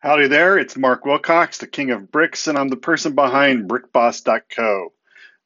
[0.00, 4.92] Howdy there, it's Mark Wilcox, the king of bricks, and I'm the person behind BrickBoss.co,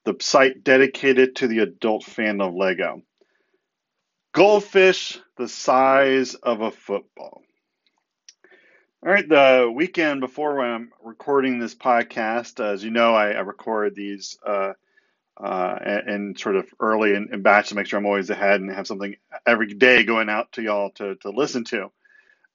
[0.04, 3.02] the site dedicated to the adult fan of Lego.
[4.32, 7.42] Goldfish the size of a football.
[9.06, 13.40] All right, the weekend before when I'm recording this podcast, as you know, I, I
[13.40, 14.72] record these uh,
[15.40, 18.70] uh, and, sort of early in, in batch to make sure I'm always ahead and
[18.72, 19.14] have something
[19.46, 21.92] every day going out to y'all to, to listen to.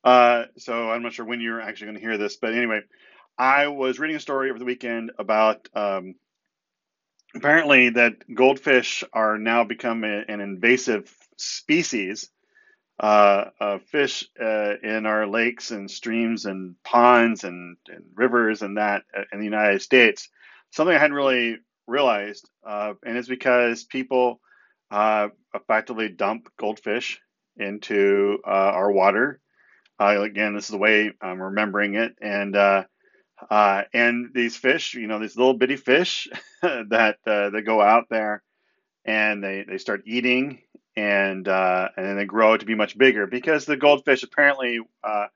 [0.05, 2.81] Uh, so I'm not sure when you're actually going to hear this, but anyway,
[3.39, 6.13] I was reading a story over the weekend about um,
[7.33, 12.29] apparently that goldfish are now become a, an invasive species
[12.99, 18.77] uh, of fish uh, in our lakes and streams and ponds and, and, rivers and
[18.77, 20.29] that uh, in the United States.
[20.69, 24.39] Something I hadn't really realized, uh, and it's because people
[24.91, 27.19] uh, effectively dump goldfish
[27.57, 29.41] into our water
[29.99, 32.83] uh, again, this is the way I'm remembering it, and uh,
[33.49, 36.27] uh, and these fish, you know, these little bitty fish
[36.61, 38.43] that uh, that go out there
[39.05, 40.61] and they, they start eating
[40.95, 45.27] and uh, and then they grow to be much bigger because the goldfish apparently uh,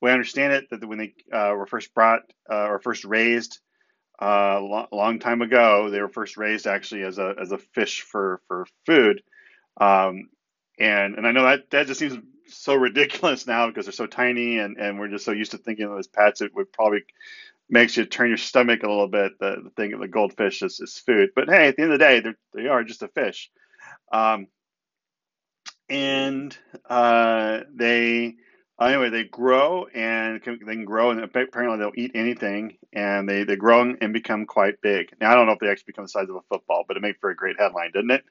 [0.00, 3.58] we understand it that when they were first brought or first raised
[4.20, 8.02] a long, long, time ago they were first raised actually as a as a fish
[8.02, 9.22] for for food.
[9.80, 10.28] Um,
[10.78, 14.58] and and I know that that just seems so ridiculous now because they're so tiny
[14.58, 16.40] and, and we're just so used to thinking of as pets.
[16.40, 17.04] It would probably
[17.68, 19.38] makes you turn your stomach a little bit.
[19.38, 21.98] The, the thing of the goldfish is, is food, but hey, at the end of
[21.98, 23.50] the day, they are just a fish.
[24.12, 24.48] Um,
[25.88, 26.56] and
[26.88, 28.34] uh, they
[28.80, 33.44] anyway they grow and can, they can grow and apparently they'll eat anything and they
[33.44, 35.10] they grow and become quite big.
[35.20, 37.02] Now I don't know if they actually become the size of a football, but it
[37.02, 38.24] made for a great headline, didn't it?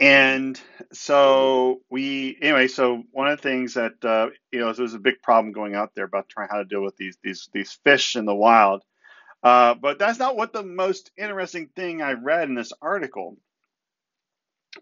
[0.00, 0.60] And
[0.92, 5.22] so we anyway so one of the things that uh, you know there's a big
[5.22, 8.24] problem going out there about trying how to deal with these these these fish in
[8.24, 8.82] the wild.
[9.42, 13.36] Uh, but that's not what the most interesting thing i read in this article.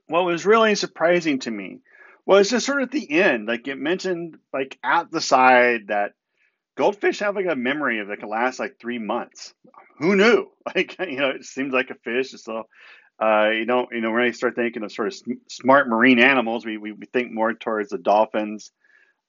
[0.07, 1.81] What was really surprising to me
[2.27, 6.13] was just sort of at the end like it mentioned like at the side that
[6.77, 9.55] goldfish have like a memory of that can last like three months.
[9.99, 10.47] Who knew?
[10.75, 12.65] Like you know it seems like a fish it's so
[13.21, 16.65] uh, you know, you know, when I start thinking of sort of smart marine animals,
[16.65, 18.73] we, we, think more towards the dolphins,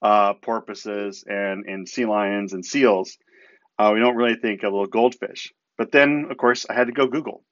[0.02, 3.18] uh, porpoises, and, and sea lions and seals.
[3.78, 5.51] Uh, we don't really think of little goldfish.
[5.78, 7.44] But then, of course, I had to go Google.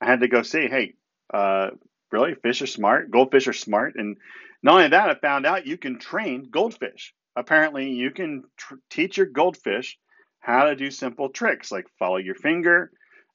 [0.00, 0.94] I had to go see, hey,
[1.32, 1.70] uh,
[2.12, 4.16] really, fish are smart, goldfish are smart, and
[4.62, 7.14] not only that, I found out you can train goldfish.
[7.36, 9.98] Apparently, you can tr- teach your goldfish
[10.40, 12.90] how to do simple tricks like follow your finger,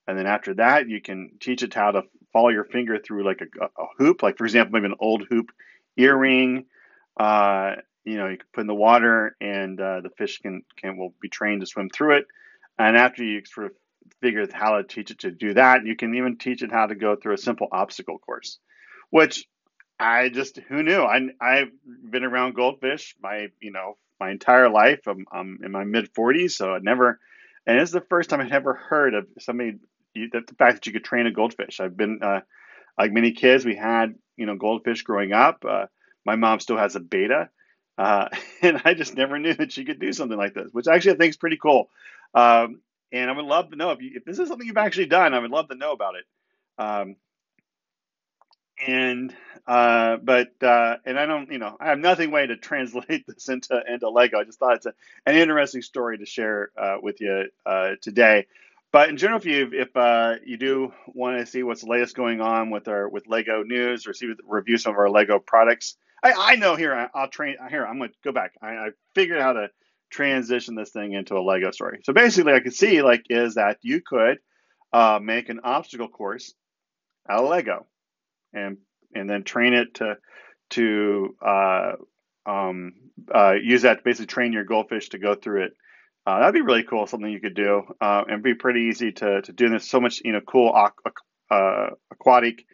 [0.07, 2.03] and then after that, you can teach it how to
[2.33, 5.51] follow your finger through like a, a hoop, like for example, maybe an old hoop
[5.97, 6.65] earring.
[7.17, 10.97] Uh, you know, you can put in the water, and uh, the fish can can
[10.97, 12.25] will be trained to swim through it.
[12.79, 13.73] And after you sort of
[14.21, 16.87] figure out how to teach it to do that, you can even teach it how
[16.87, 18.59] to go through a simple obstacle course,
[19.09, 19.45] which
[19.99, 21.01] I just who knew?
[21.01, 21.71] I I've
[22.09, 25.01] been around goldfish my you know my entire life.
[25.07, 27.19] I'm, I'm in my mid 40s, so I never.
[27.65, 29.77] And it's the first time I've ever heard of somebody
[30.15, 31.79] you, the fact that you could train a goldfish.
[31.79, 32.41] I've been uh,
[32.99, 33.65] like many kids.
[33.65, 35.65] We had you know goldfish growing up.
[35.67, 35.87] Uh,
[36.25, 37.49] my mom still has a beta,
[37.97, 38.29] uh,
[38.61, 41.17] and I just never knew that she could do something like this, which actually I
[41.17, 41.89] think is pretty cool.
[42.33, 45.07] Um, and I would love to know if, you, if this is something you've actually
[45.07, 45.33] done.
[45.33, 46.25] I would love to know about it.
[46.77, 47.15] Um,
[48.85, 49.35] and
[49.67, 53.49] uh, but uh, and I don't, you know, I have nothing way to translate this
[53.49, 54.39] into into Lego.
[54.39, 54.93] I just thought it's a,
[55.25, 58.47] an interesting story to share uh, with you uh, today.
[58.91, 62.41] But in general, if you if uh, you do want to see what's latest going
[62.41, 66.33] on with our with Lego news or see review some of our Lego products, I,
[66.33, 68.53] I know here I, will train here I'm going to go back.
[68.61, 69.67] I, I figured out how to
[70.09, 72.01] transition this thing into a Lego story.
[72.03, 74.39] So basically, I could see like is that you could
[74.91, 76.53] uh, make an obstacle course
[77.29, 77.87] out of Lego,
[78.53, 78.77] and
[79.15, 80.17] and then train it to
[80.71, 81.91] to uh,
[82.45, 82.93] um,
[83.33, 85.73] uh, use that to basically train your goldfish to go through it
[86.25, 87.07] uh, that'd be really cool.
[87.07, 89.69] Something you could do, uh, and be pretty easy to to do.
[89.69, 90.71] There's so much you know cool
[91.49, 92.65] uh, aquatic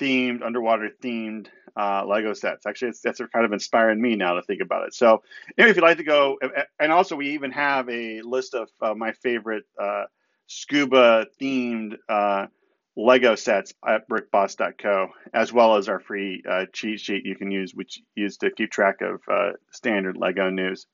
[0.00, 2.64] themed, underwater themed uh, Lego sets.
[2.64, 4.94] Actually, it's, that's kind of inspiring me now to think about it.
[4.94, 5.22] So,
[5.58, 6.38] anyway, if you'd like to go,
[6.78, 10.04] and also we even have a list of uh, my favorite uh,
[10.46, 11.96] scuba themed
[12.94, 18.00] Lego sets at brickboss.co, as well as our free cheat sheet you can use, which
[18.14, 19.20] use to keep track of
[19.72, 20.86] standard Lego news.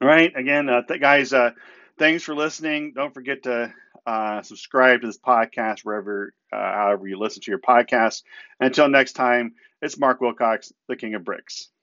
[0.00, 0.32] All right.
[0.36, 1.52] Again, uh, th- guys, uh,
[1.98, 2.92] thanks for listening.
[2.94, 3.72] Don't forget to
[4.06, 8.22] uh, subscribe to this podcast wherever, uh, however you listen to your podcast.
[8.60, 11.70] Until next time, it's Mark Wilcox, the King of Bricks.